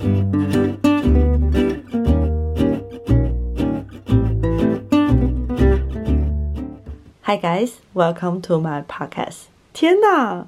[0.00, 0.06] Hi
[7.36, 9.48] guys, welcome to my podcast。
[9.74, 10.46] 天哪，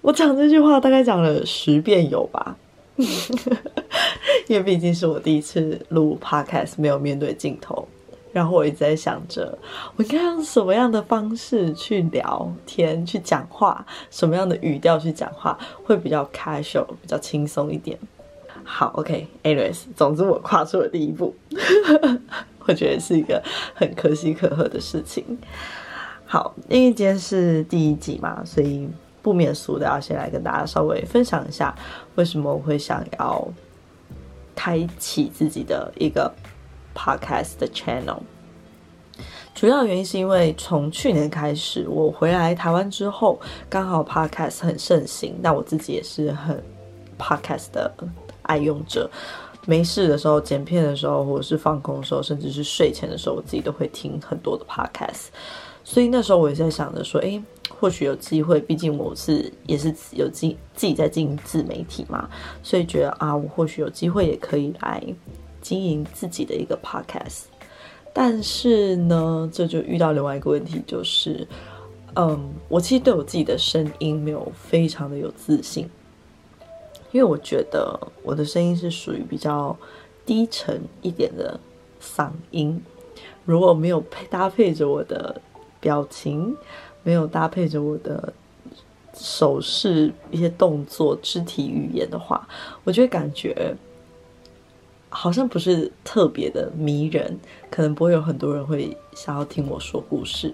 [0.00, 2.56] 我讲这句话大概讲了十遍有吧？
[4.48, 7.86] 因为毕竟是我第一次录 podcast，没有面对镜头。
[8.32, 9.56] 然后我一直在想着，
[9.94, 17.96] 我应该用什么样的方式去聊天、去讲话，什么样的语调去讲话会比较 casual、比较轻松一点。
[18.66, 21.34] 好，OK，anyways，总之我跨出了第一步，
[22.66, 23.40] 我觉得是一个
[23.74, 25.24] 很可喜可贺的事情。
[26.26, 28.88] 好，因为今天是第一集嘛，所以
[29.22, 31.72] 不免俗的要先来跟大家稍微分享一下，
[32.16, 33.48] 为什么我会想要
[34.54, 36.30] 开启自己的一个。
[36.98, 38.20] Podcast 的 channel，
[39.54, 43.38] 主要原因是因为从去年开始，我回来台湾之后，
[43.68, 46.58] 刚好 Podcast 很盛行，那我自己也是很
[47.18, 47.92] Podcast 的
[48.46, 49.08] 爱用者。
[49.66, 55.26] 没事的时候、剪片的时候，或者是放空的时候，甚至是睡前的时候，我自己都会听很多的 Podcast。
[55.84, 62.28] 所以那时候我也在想着说，哎，或许有机会，毕竟我是也是有自自己在经营自媒体嘛，
[62.62, 65.02] 所以觉得啊，我或许有机会也可以来。
[65.62, 67.46] 经营自己的一个 podcast，
[68.12, 71.44] 但是呢，这就遇到另外一个问题，就是，
[72.14, 75.90] 嗯，我其实对我自己的声音没有非常的有自信，
[77.16, 79.74] 因为我觉得我的声音是属于比较
[80.26, 81.58] 低沉一点的
[81.98, 82.78] 嗓音，
[83.46, 85.40] 如果没有配搭配着我的
[85.80, 86.54] 表情，
[87.02, 88.30] 没有搭配着我的
[89.14, 92.46] 手势、一些动作、肢体语言的话，
[92.84, 93.74] 我就会感觉。
[95.08, 97.38] 好像不是特别的迷人，
[97.70, 100.52] 可能不会有很多人会想要听我说故事。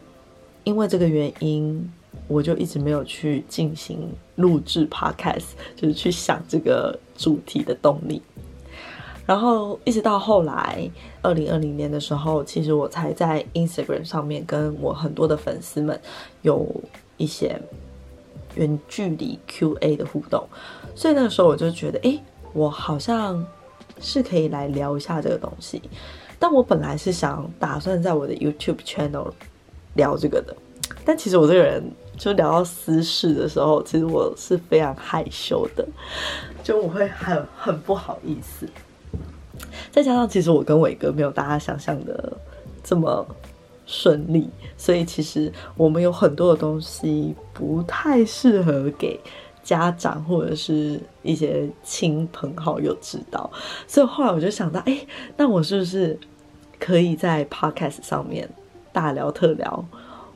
[0.63, 1.93] 因为这个原因，
[2.29, 8.21] 我就一直没有去进行录制 podcast，就是去想这个主题的动力。
[9.27, 10.91] 然后一直到后来，
[11.23, 16.01] 二零二零年的时候，其实我才在 Instagram 上面跟我很多的粉丝们
[16.43, 16.67] 有
[17.17, 17.61] 一些
[18.57, 20.45] 远距离 QA 的互动，
[20.95, 22.19] 所以那个时候我就觉得，哎，
[22.53, 23.45] 我好像。
[24.01, 25.81] 是可以来聊一下这个东西，
[26.37, 29.31] 但我本来是想打算在我的 YouTube channel
[29.95, 30.57] 聊这个的，
[31.05, 31.85] 但其实我这个人
[32.17, 35.87] 就聊到私事的时候，其实我是非常害羞的，
[36.63, 38.69] 就我会很很不好意思。
[39.91, 42.33] 再加上其实我跟伟哥没有大家想象的
[42.83, 43.27] 这么
[43.87, 49.21] 顺利，所以其实我们有很多的东西不太适合给。
[49.65, 53.49] 家长或者是一些亲朋好友知道，
[53.87, 55.07] 所以后来我就想到，哎，
[55.37, 56.19] 那我是不是
[56.81, 58.51] 可以在 podcast 上面
[58.93, 59.85] 大聊特聊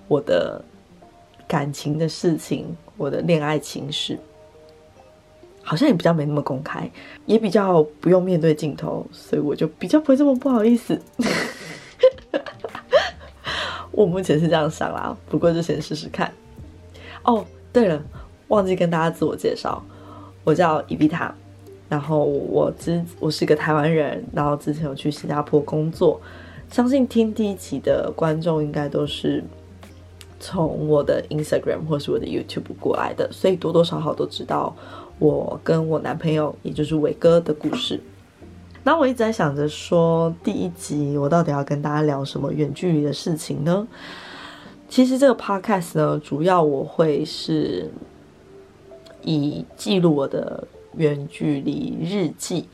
[0.07, 0.65] 我的
[1.47, 4.19] 感情的事情，我的恋爱情史，
[5.63, 6.91] 好像也比较没那么公开，
[7.25, 11.01] 也比较不用面对镜头，所以我就比较不会这么不好意思。
[13.93, 16.33] 我目前是这样想啦，不过就先试试看。
[17.23, 18.03] 哦，对了。
[18.49, 19.83] 忘记跟大家自我介绍，
[20.45, 21.35] 我叫伊比塔，
[21.89, 26.21] 然后我之我是个台湾人，然后之前有去新加坡工作，
[26.71, 29.43] 相信听第一集的观众应该都是
[30.39, 34.75] 从我的 Instagram 或是我的 YouTube 过来的，所以多多少少都知道
[35.19, 38.01] 我跟我男朋友，也就是伟哥的故事。
[38.83, 43.87] 那我一直在想着说，第一集我到底要跟大家聊什么远距离的事情呢？
[44.89, 47.91] 其实这个 Podcast 呢，主要我会是。
[49.29, 52.69] 以记录我的远距离日记、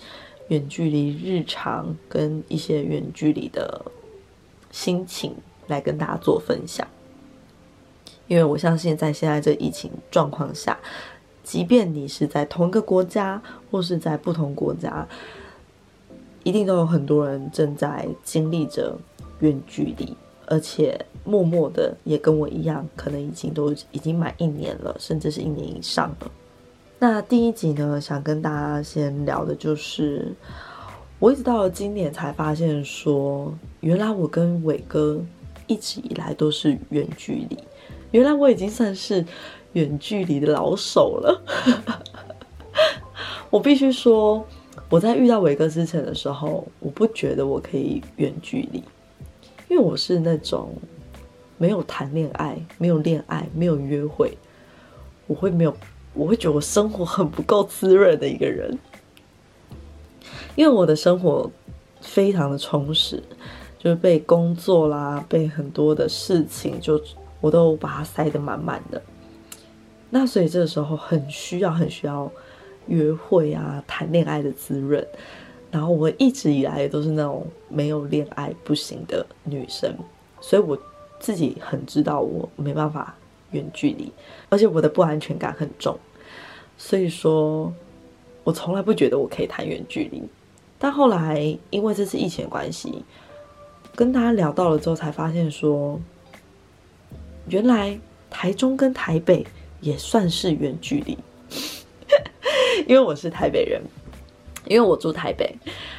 [0.48, 3.80] 远距离日常跟一些远距离的
[4.70, 5.34] 心情
[5.68, 6.86] 来跟大家做分享。
[8.32, 10.78] 因为我相信，在现在这疫情状况下，
[11.44, 13.38] 即便你是在同一个国家
[13.70, 15.06] 或是在不同国家，
[16.42, 18.96] 一定都有很多人正在经历着
[19.40, 20.16] 远距离，
[20.46, 26.30] 而且默默的也跟我一样，可能已经都已经满一年了，甚至是一年以上了。
[26.98, 30.34] 那第一集呢，想跟大家先聊的就是，
[31.18, 35.20] 我一直到了今年才发现说，原来我跟伟哥
[35.66, 37.58] 一直以来都是远距离，
[38.12, 39.24] 原来我已经算是
[39.72, 41.42] 远距离的老手了。
[43.50, 44.46] 我必须说，
[44.88, 48.78] 我在遇到伟哥之前的时候，我不觉得我可以远距离，
[49.68, 50.72] 因为我是那种
[51.58, 54.38] 没有谈恋爱、没有恋爱、没有约会，
[55.26, 55.76] 我会没有。
[56.14, 58.78] 我会觉得我生活很不够滋润的一个人，
[60.54, 61.50] 因为我的生活
[62.02, 63.22] 非常的充实，
[63.78, 67.00] 就是被工作啦，被很多的事情就
[67.42, 69.02] 我都把它塞得满满的。
[70.08, 72.30] 那所以这个时候很需要很需要
[72.86, 75.06] 约会啊、谈恋爱的滋润。
[75.70, 79.90] 然后我一直以来都是那种没有恋爱不行的女生，
[80.38, 80.78] 所以我
[81.18, 83.14] 自己很知道我没办法
[83.52, 84.12] 远距离，
[84.50, 85.98] 而且我的不安全感很重，
[86.76, 87.72] 所以说，
[88.44, 90.22] 我从来不觉得我可以谈远距离。
[90.78, 93.02] 但后来因为这次疫情的关系，
[93.94, 95.98] 跟大家聊到了之后，才发现说，
[97.52, 97.98] 原来
[98.30, 99.46] 台中跟台北
[99.80, 101.16] 也算是远距离，
[102.88, 103.80] 因为我是台北人。
[104.66, 105.52] 因为我住台北，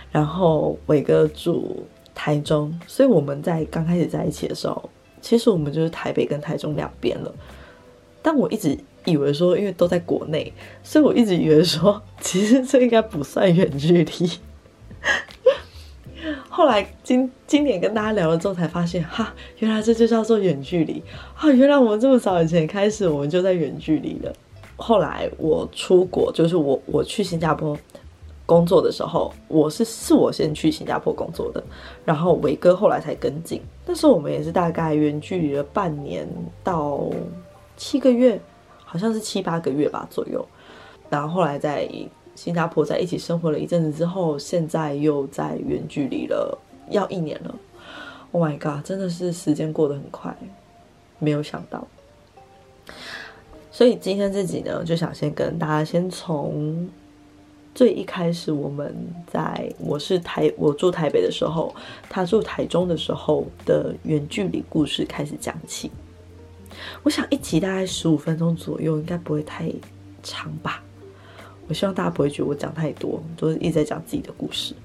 [0.10, 1.86] 然后伟哥住
[2.16, 4.90] 台中，所以我们在刚开始在一起的时候，
[5.22, 7.36] 其实我们就是台北跟台中两边了。
[8.22, 10.52] 但我一直以为说，因为都在国内，
[10.82, 14.32] 所以我一直以为说， 其实这应该不算远距离。
[16.56, 21.02] 后来今今年跟大家聊了之后，才发现哈，原来这就叫做远距离
[21.36, 21.50] 啊！
[21.50, 24.32] 原来我们这么早以前开始，我们就在远距离了。
[24.76, 27.76] 后来我出国，就是我我去新加坡。
[28.46, 31.64] 工作的时候，我是是我先去新加坡工作的，
[32.04, 33.60] 然后伟哥后来才跟进。
[33.86, 36.28] 那时候我们也是大概远距离了半年
[36.62, 37.10] 到
[37.78, 38.40] 七个月，
[38.84, 40.46] 好像是七八个月吧左右。
[41.10, 41.90] 然后后来在
[42.36, 46.58] 新加坡在一起生活了一阵子之后，现在又在远距离了，
[46.90, 47.56] 要一年了。
[48.32, 50.36] Oh my god，真的是时间过得很快，
[51.20, 51.88] 没有想到。
[53.72, 56.90] 所以今天这集呢，就想先跟大家先从。
[57.76, 58.96] 最一开始，我们
[59.26, 61.74] 在我是台我住台北的时候，
[62.08, 65.90] 他住台中的时候的远距离故事开始讲起。
[67.02, 69.74] 我想一集大概十五分钟左右，应该不会太
[70.22, 70.84] 长吧。
[71.68, 74.76] 我希望大家不会觉得我讲太多，都是一直在讲自己的故事。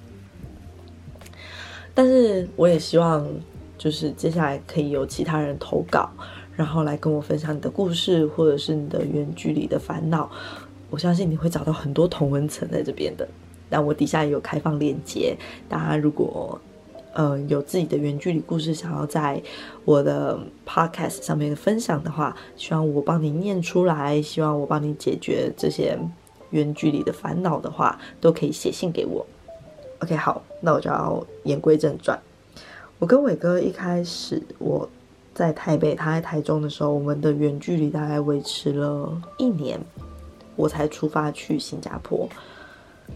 [1.94, 3.26] 但是我也希望，
[3.76, 6.08] 就是接下来可以有其他人投稿，
[6.54, 10.30] 然后来跟我分享你的故事，或者是你的远距离的烦恼。
[10.90, 13.28] 我相信你会找到很多同文层在这边的，
[13.68, 15.36] 但我底下也有开放链接，
[15.68, 16.60] 大家如果
[17.12, 19.42] 呃有自己的远距离故事想要在
[19.84, 25.98] 我的 podcast 上面分享的话，希望我帮你念出来，希望我帮你解决这些
[26.50, 29.26] 远距离的烦恼的话，都可以写信给我。
[30.00, 32.18] OK，好，那我就要言归正传。
[32.98, 34.88] 我跟伟哥一开始我
[35.34, 39.80] 在台北，他在台中的时候，我们的远距离大概维持了一年。
[40.56, 42.28] 我才出发去新加坡，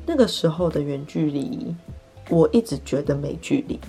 [0.06, 1.74] 那个时候的远距离，
[2.30, 3.80] 我一直觉得没距离，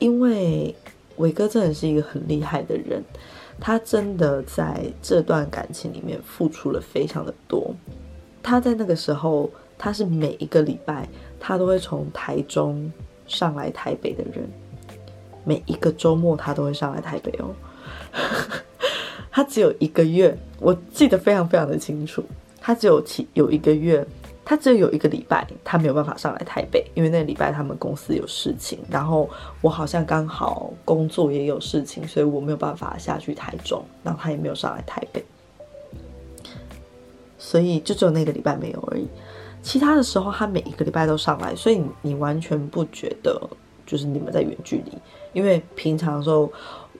[0.00, 0.74] 因为
[1.18, 3.00] 伟哥真的是一个很厉害的人，
[3.60, 7.72] 他真的在这段感情里面付出了非常的多。
[8.42, 11.08] 他在那个时候，他是每一个礼拜
[11.38, 12.90] 他都会从台中
[13.26, 14.48] 上来台北的人，
[15.44, 17.54] 每一个周末他都会上来台北哦。
[19.30, 22.24] 他只有一个月，我记得非常非常的清楚。
[22.60, 24.04] 他只有其有一个月，
[24.44, 35.24] 他只有有一个礼拜，他没有办法上来台北，因为那礼拜他们公司有事情，然后我好像刚好工作也有事情，所以我没有办法下去台中，然后他也没有上来台北，
[37.40, 39.08] 所以就只有那个礼拜没有而已。
[39.60, 43.40] 其他的时候，他每一个礼拜都上来，所以你完全不觉得
[43.84, 44.92] 就是你们在远距离，
[45.32, 46.52] 因为平常的时候。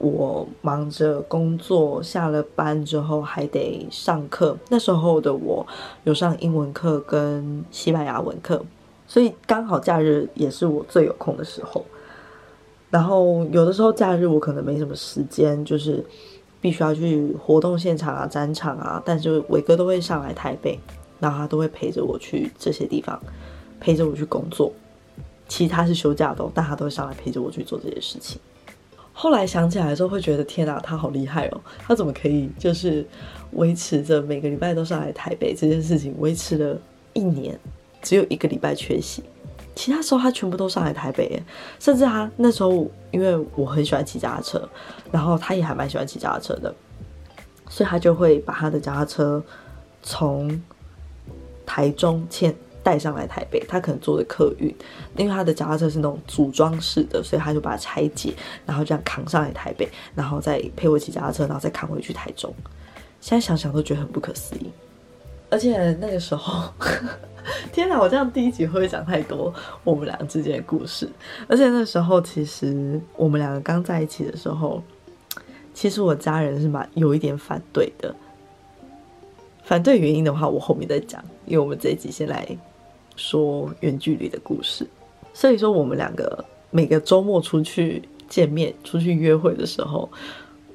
[0.03, 4.57] 我忙着工作，下了班之后还得上课。
[4.67, 5.63] 那时候的我
[6.05, 8.65] 有上英文课跟西班牙文课，
[9.05, 11.85] 所以刚好假日也是我最有空的时候。
[12.89, 16.03] 然后有的时候假日我可能没什么时间，就是
[16.61, 20.79] 必须要去活动现场啊、展场啊，但是伟哥都会上来台北，
[21.19, 23.19] 然后他都会陪着我去这些地方，
[23.79, 24.71] 陪着我去工作。
[25.47, 28.39] 其他是休假的，但他都会上来陪着我去做这些事情。
[29.11, 31.61] 后来想起来的时候，会觉得天哪，他好厉害哦！
[31.79, 33.05] 他怎么可以就是
[33.51, 36.79] 维持着每个礼拜都上来台北这件事情，维持了
[37.11, 37.59] 一年，
[38.01, 39.21] 只有一个礼拜缺席，
[39.75, 41.41] 其他时候他全部都上来台北。
[41.79, 44.69] 甚至他那时候，因为我很喜欢骑脚踏车，
[45.11, 46.73] 然后他也还蛮喜欢骑脚踏车的，
[47.69, 49.43] 所以他就会把他的脚踏车
[50.01, 50.61] 从
[51.65, 52.55] 台中迁。
[52.83, 54.75] 带上来台北，他可能坐的客运，
[55.15, 58.33] 因为他的脚踏车是那种组装式的，所以他就把它拆解，
[58.65, 62.51] 然后这样扛上来台北，然后再陪我骑脚踏车，然后再扛回去台中。
[63.19, 64.71] 现在想想都觉得很不可思议。
[65.51, 66.73] 而且那个时候，
[67.71, 69.53] 天哪，我这样第一集会不会讲太多
[69.83, 71.07] 我们俩之间的故事？
[71.47, 74.81] 而且那时候其实我们两个刚在一起的时候，
[75.73, 78.15] 其实我家人是蛮有一点反对的。
[79.63, 82.57] 反对原因的话，我后面再讲，因为我们这一集先来。
[83.17, 84.87] 说远距离的故事，
[85.33, 90.09] 所以说我们两个每个周末出去见面、出去约会的时候，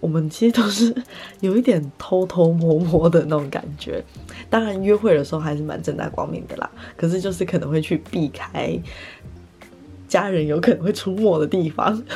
[0.01, 0.95] 我们其实都是
[1.41, 4.03] 有一点偷偷摸摸的那种感觉。
[4.51, 6.71] 当然，约会的时候还是蛮正大光明的啦。
[6.97, 8.79] 可是就是可能会去避开
[10.07, 12.03] 家人有可能会出没的地方。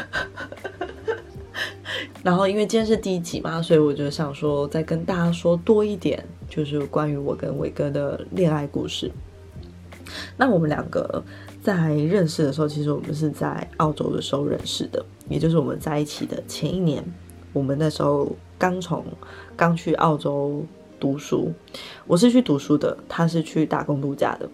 [2.22, 9.10] 然后，因为今天是第一集嘛，所以我就想说，再跟大家说多一点，就是关于我跟伟哥的恋爱故事。
[10.36, 11.22] 那我们两个
[11.62, 17.02] 在认识的时候，其实我们是在澳洲的时候认识的，也就是我们在一起的前一年。
[17.52, 19.04] 我们那时候刚从
[19.56, 20.64] 刚去澳洲
[20.98, 21.52] 读书，
[22.06, 24.48] 我是去读书的，他是去打工度假的。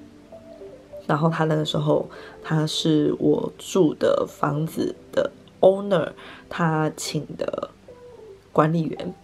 [1.06, 2.08] 然后他那个时候
[2.42, 6.10] 他是我住的房子的 owner，
[6.48, 7.70] 他请的
[8.52, 9.14] 管理员，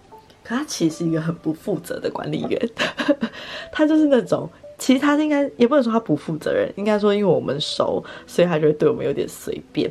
[0.45, 2.71] 可他其实是一个很不负责的管理员，
[3.73, 4.49] 他就是那种。
[4.79, 9.89] 其实他应该也不能说他不负责任，应该说因为我们熟，所以他就会对我们有点随便。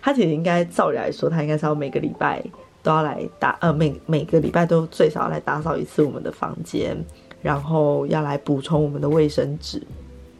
[0.00, 2.40] 他其实应该照理来说，他应该是要每个礼拜
[2.88, 6.96] 都要来打，呃，每每个礼拜都最少来打扫一次我们的房间，
[7.42, 9.86] 然后要来补充我们的卫生纸。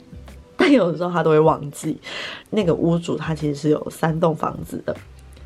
[0.56, 1.98] 但有的时候他都会忘记。
[2.48, 4.96] 那个屋主他其实是有三栋房子的，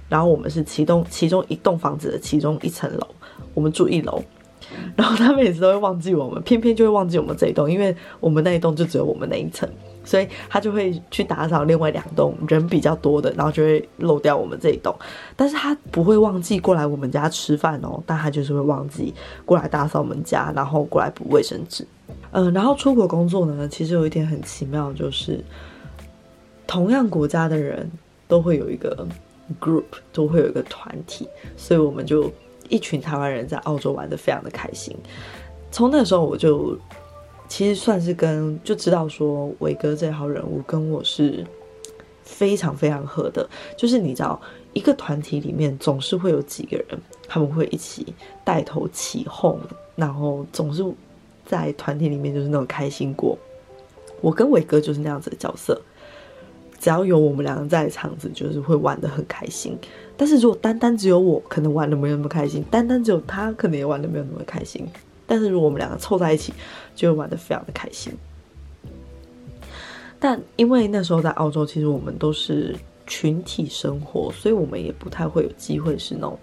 [0.09, 3.09] 然后我们是其中其中一栋房子的其中一层楼，
[3.53, 4.23] 我们住一楼。
[4.95, 9.69] 然后他每次都会忘记我们，偏偏就会忘记我们这一栋，因为我们那一栋就只有我们那一层，
[10.05, 14.95] 所以他就会去打扫另外两栋人比较多的，然后就会漏掉我们这一栋。
[15.37, 21.87] 但是他不会忘记过来我们家吃饭哦，但他就是会忘记过来打扫我们家，然后过来补卫生纸。
[22.33, 25.43] 嗯，然后出国工作呢，其实有一点很奇妙，就是
[26.67, 27.91] 同样国家的人
[28.29, 29.07] 都会有一个
[29.61, 32.31] group，都会有一个团体，所以我们就。
[32.69, 34.97] 一群台湾人在澳洲玩的非常的开心，
[35.71, 36.75] 从那时候我就
[37.53, 41.47] 其实算是跟就知道说伟哥这号人物跟我是
[42.23, 44.41] 非常非常合的，就是你知道
[44.73, 49.61] 一个团体里面总是会有几个人他们会一起带头起哄，
[49.95, 50.83] 然后总是
[51.45, 53.37] 在团体里面就是那种开心果。
[54.23, 55.79] 我跟伟哥就是那样子的角色，
[56.81, 59.77] 只要有我们两个在场子，就是会玩的很开心。
[60.17, 64.89] 但是如果单单只有我，可能玩的没有那么开心；单单只有他，可能也玩的没有那么开心。
[65.33, 66.53] 但是如果我们两个凑在一起，
[66.95, 68.13] 就会玩的非常的开心。
[70.21, 76.39] 但因为那时候在澳洲，其实我们都是群体生活，所以我们也不太会有机会是那种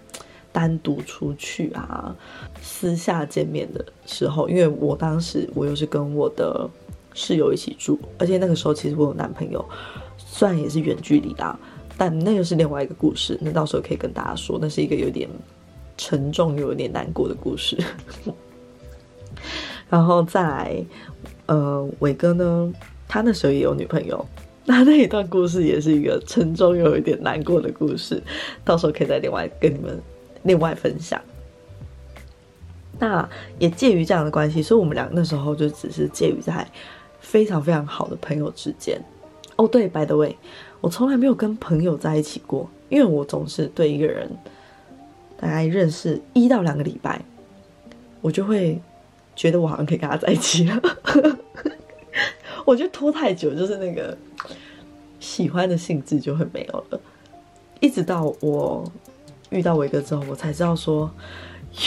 [0.50, 2.12] 单独出去啊、
[2.60, 4.48] 私下见面的时候。
[4.48, 6.68] 因为我当时我又是跟我的
[7.14, 9.64] 室友一起住，而且那个时候其实我有男朋友，
[10.18, 11.56] 虽然也是远距离啦。
[11.96, 15.30] 但那又是另外一个故事，那到时候可以跟大家说，那是一个有点
[15.96, 17.78] 沉重又有点难过的故事。
[19.88, 20.84] 然后再来，
[21.46, 22.72] 呃，伟哥呢，
[23.08, 24.24] 他那时候也有女朋友，
[24.64, 28.22] 那那一段故事也是一个沉重又有一点难过的故事，
[28.64, 30.00] 到时候可以再另外跟你们
[30.42, 31.20] 另外分享。
[32.98, 33.26] 那
[33.58, 36.66] 也介于这样的关系，所以我们俩那时候就只是介于在
[37.18, 39.00] 非常非常好的朋友之间。
[39.56, 40.36] 哦，对，by the way。
[40.82, 44.30] 我从来没有跟朋友在一起过，因为我总是对一个人
[45.38, 47.22] 大概认识一到两个礼拜，
[48.22, 48.80] 我就会
[49.40, 50.78] 觉得我好像可以跟他在一起了。
[52.66, 54.14] 我觉得拖太久，就是那个
[55.18, 57.00] 喜欢的性质就会没有了。
[57.80, 58.84] 一直到我
[59.48, 61.10] 遇到伟哥之后，我才知道说，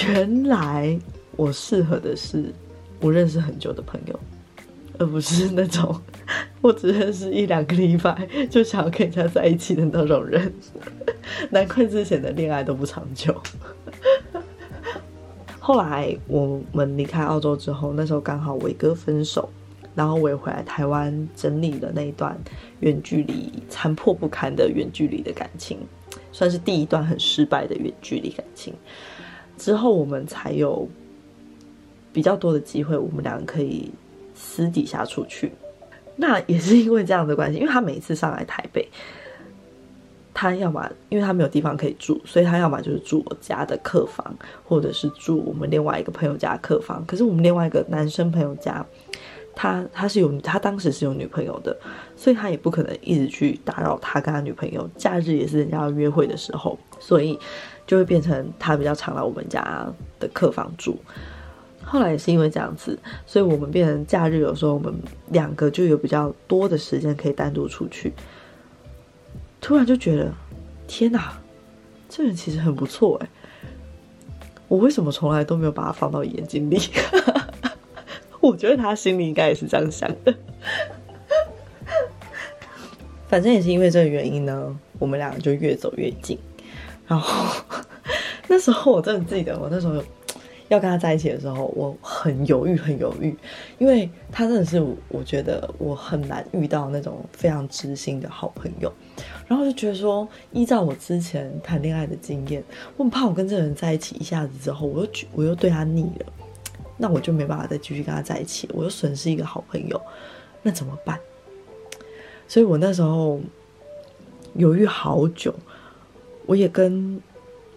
[0.07, 0.99] 原来
[1.35, 2.51] 我适合的是
[2.99, 4.19] 我认识很久的朋友。
[4.97, 5.95] 而不是那种
[6.61, 10.51] 我只认识一两个礼拜就想要跟人家在一起的那种人，
[11.51, 13.35] 难怪之前的恋爱都不长久。
[15.65, 19.49] 后来我们离开澳洲之后，那时候刚好伟哥分手，
[19.95, 22.37] 然后我也回来台湾整理了那一段
[22.81, 25.77] 远距离残破不堪的远距离的感情，
[26.33, 28.73] 算是第一段很失败的远距离感情。
[29.57, 30.85] 之后我们才有
[32.11, 33.89] 比较多的机会，我们两个可以。
[34.35, 35.51] 私底下出去，
[36.15, 38.85] 那也是因为这样的关系，因为他每次上来台北，
[40.43, 44.35] 他要么因为他没有地方可以住，所以他要么就是住我家的客房，
[44.65, 47.01] 或者是住我们另外一个朋友家的客房。
[47.05, 48.85] 可是我们另外一个男生朋友家，
[49.55, 51.73] 他他是有他当时是有女朋友的，
[52.17, 54.85] 所以他也不可能一直去打扰他跟他女朋友。
[54.97, 57.39] 假日也是人家要约会的时候，所以
[57.87, 59.87] 就会变成他比较常来我们家
[60.19, 60.99] 的客房住。
[61.85, 64.93] 后来也是因为这样子，所以我们变成假日有时候我们
[65.29, 68.11] 两个就有比较多的时间可以单独出去。
[69.63, 70.29] 突然就觉得，
[70.87, 71.31] 天哪，
[72.09, 73.29] 这人其实很不错哎！
[74.67, 76.77] 我为什么从来都没有把他放到眼睛里？
[78.41, 80.35] 我觉得他心里应该也是这样想的。
[83.29, 86.37] 反正也是因为这个原因呢，我们俩就越走越近。
[87.07, 87.63] 然后
[88.49, 90.03] 那时候我真的记得，我那时候
[90.73, 93.35] 要跟他在一起的时候，我很犹豫，很犹豫，
[93.77, 98.91] 因为他真的是我觉得我很难遇到那种非常知心的好朋友。
[99.47, 102.63] 然后就觉得说，依照我之前谈恋爱的经验，
[102.97, 106.25] 我很怕我跟这个人在一起一下子之后，我又我又对他腻了，
[106.97, 110.01] 那我就没办法再继续跟他在一起，我又损失一个好朋友，
[110.61, 111.19] 那怎么办？
[112.47, 113.39] 所以我那时候
[114.55, 115.53] 犹豫好久，
[116.45, 117.21] 我也跟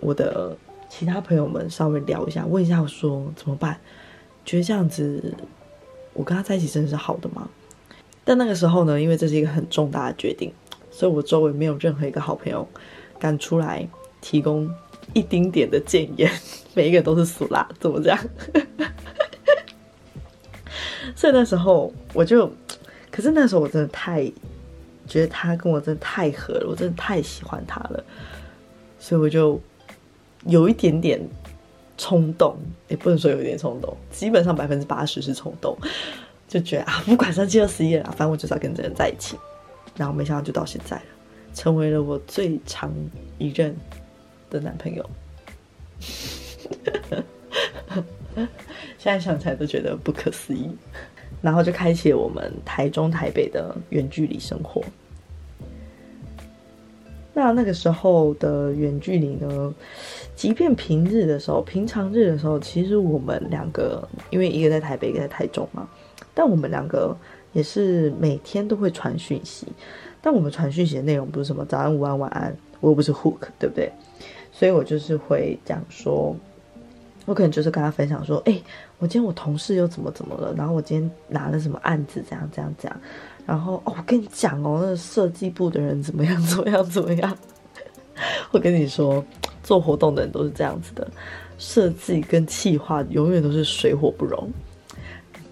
[0.01, 0.57] 我的
[0.99, 3.79] 其他朋友们稍微聊一下，问一下说怎么办？
[4.47, 5.35] 觉得这样子
[6.15, 7.51] 我跟他在一起真的是好的吗？
[8.25, 10.51] 但那个时候呢，因为这是一个很重大的决定。
[10.91, 12.67] 所以我周围没有任何一个好朋友
[13.19, 13.87] 敢出来
[14.23, 14.71] 提供
[15.13, 16.31] 一丁点的建言，
[16.73, 18.19] 每一个都是死啦，怎么这样？
[21.15, 22.51] 所以那时候我就，
[23.11, 24.25] 可是那时候我真的太
[25.07, 28.03] 觉得他跟我真的太合了，我真的太喜欢他了，
[28.99, 29.61] 所以我就
[30.47, 31.21] 有一点点
[31.97, 32.57] 冲动，
[32.89, 35.77] 也不能说有一点冲动，基本上百分之八十是冲动，
[36.49, 39.37] 就觉得啊，不管三七二十一了，反正我就是要跟这个人在一起。
[39.97, 41.03] 然后没想到就到现在了，
[41.55, 42.93] 成为了我最长
[43.39, 43.75] 一任
[44.51, 45.11] 的男朋友。
[48.99, 50.71] 现在想起来都觉得不可思议。
[51.43, 54.83] 然后就开启了我们台中台北的远距离生活。
[57.37, 59.75] 那那个时候的远距离呢，
[60.35, 65.87] 即便平日的时候、平常日的时候，其实我们两个因为一个在台北，一个在台中嘛，
[66.35, 67.15] 但我们两个。
[67.53, 69.67] 也是每天都会传讯息，
[70.21, 73.91] 但我们传讯息的内容不是什么早安、午安、晚安，我又不是 hook，对不对？
[74.53, 76.37] 所以我就是会讲说，
[77.25, 78.61] 我可能就是跟他分享说，哎，
[78.99, 83.01] 我今天我同事又怎么怎么了，然后我今天拿了什么案子，这样这样这样，
[83.47, 87.39] 然后哦，我跟你讲哦，那设计部的人怎么样怎么样怎么样，
[88.51, 89.25] 我跟你说，
[89.63, 91.09] 做活动的人都是这样子的，
[91.57, 94.51] 设计跟企划永远都是水火不容。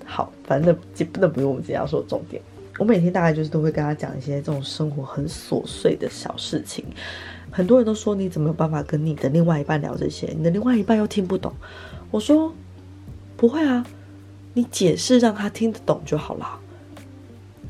[0.04, 2.42] 好，反正那那不用我们今天要说重点。
[2.78, 6.84] 我每天大概就是都会跟他讲一些这种生活很琐碎的小事情。
[7.50, 10.26] 很多人都说你怎么有办法跟你的另外一半聊这些？
[10.36, 11.52] 你的另外一半又听不懂。
[12.10, 12.52] 我说
[13.36, 13.86] 不会啊，
[14.54, 16.60] 你解释让他听得懂就好了。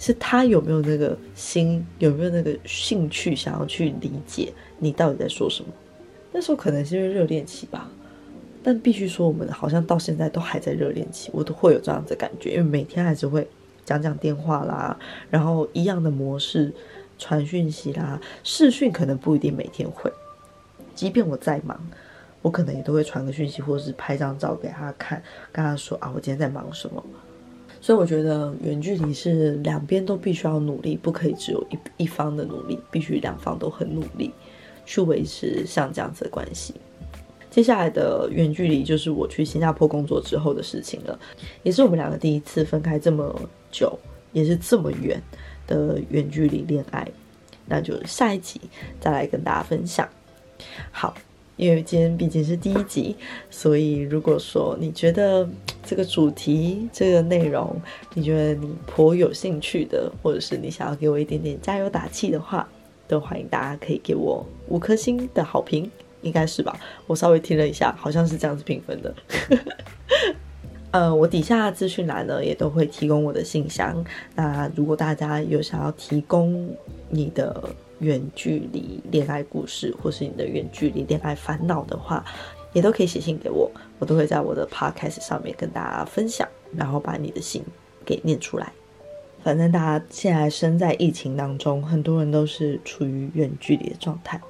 [0.05, 5.69] 是他有没有那个心，有没有那个兴趣想要去理解你到底在说什么？
[6.31, 7.91] 那时候可能是因为热恋期吧。
[8.63, 13.49] 但必须说，我们好像到现在都还在热恋期，我都会有这样子感觉，因为每天还是会
[13.83, 14.95] 讲讲电话啦，
[15.31, 16.71] 然后一样的模式
[17.19, 20.13] 传讯息啦，视讯可能不一定每天会，
[20.95, 21.81] 即便我再忙，
[22.43, 27.03] 我可能也都会传个讯息，或者是拍张照给他看，跟他说啊，我今天在忙什么。
[27.85, 34.33] 所以我觉得远距离是两边都必须要努力，不可以只有一一方的努力，必须两方都很努力
[34.87, 36.73] 去维持像这样子的关系。
[37.51, 41.21] 接下来的远距离就是我去新加坡工作之后的事情了，
[41.63, 43.39] 也是我们两个第一次分开这么
[43.71, 43.99] 久，
[44.33, 45.23] 也是这么远
[45.67, 47.07] 的远距离恋爱。
[47.67, 48.59] 那就下一集
[48.99, 50.09] 再来跟大家分享。
[50.91, 51.15] 好，
[51.57, 53.17] 因为今天毕竟是第一集，
[53.51, 55.49] 所以如果说你觉得
[55.85, 57.81] 这个主题、这个内容，
[58.15, 62.69] 你觉得你颇有兴趣的，或者是你想要给我一点点加油打气的话，
[63.07, 65.91] 都欢迎大家可以给我五颗星的好评。
[66.23, 66.75] 应该是吧，
[67.07, 69.15] 我稍微听了一下，好像是这样子评分的。
[70.91, 74.03] 呃，我底下资讯栏呢也都会提供我的信箱。
[74.35, 76.75] 那如果大家有想要提供
[77.11, 77.63] 你的
[78.01, 82.25] 远距离恋爱故事，或是你的远距离恋爱烦恼的话，
[82.73, 87.63] 也都可以写信给我，我都会在我的 podcast 上面跟大家分享，然后把你的信
[88.05, 88.73] 给念出来。
[89.43, 94.41] 反正大家现在身在疫情当中，很多人都是处于远距离的状态。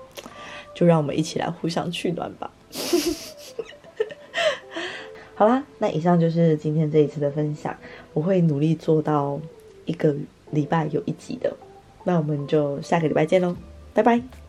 [0.74, 2.50] 就让我们一起来互相取暖吧。
[5.36, 7.76] 好啦，那以上就是今天这一次的分享，
[8.12, 9.40] 我会努力做到
[9.84, 10.12] 一个
[10.50, 11.56] 礼拜有一集的。
[12.04, 13.56] 那我们就下个礼拜见喽，
[13.92, 14.43] 拜拜。